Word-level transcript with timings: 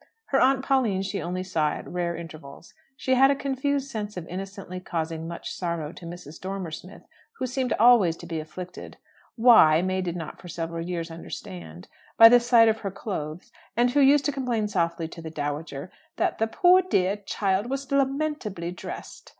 Her 0.29 0.41
aunt 0.41 0.65
Pauline 0.65 1.03
she 1.03 1.21
only 1.21 1.43
saw 1.43 1.73
at 1.73 1.87
rare 1.87 2.15
intervals. 2.15 2.73
She 2.97 3.13
had 3.13 3.29
a 3.29 3.35
confused 3.35 3.87
sense 3.91 4.17
of 4.17 4.27
innocently 4.27 4.79
causing 4.79 5.27
much 5.27 5.53
sorrow 5.53 5.91
to 5.93 6.07
Mrs. 6.07 6.41
Dormer 6.41 6.71
Smith, 6.71 7.03
who 7.33 7.45
seemed 7.45 7.71
always 7.73 8.17
to 8.17 8.25
be 8.25 8.39
afflicted 8.39 8.97
(why, 9.35 9.83
May 9.83 10.01
did 10.01 10.15
not 10.15 10.41
for 10.41 10.47
several 10.47 10.83
years 10.83 11.11
understand) 11.11 11.87
by 12.17 12.29
the 12.29 12.39
sight 12.39 12.67
of 12.67 12.79
her 12.79 12.89
clothes; 12.89 13.51
and 13.77 13.91
who 13.91 13.99
used 14.01 14.25
to 14.25 14.31
complain 14.31 14.67
softly 14.67 15.07
to 15.07 15.21
the 15.21 15.29
dowager 15.29 15.91
that 16.15 16.39
"the 16.39 16.47
poor 16.47 16.81
dear 16.81 17.17
child 17.17 17.67
was 17.69 17.91
lamentably 17.91 18.71
dressed." 18.71 19.29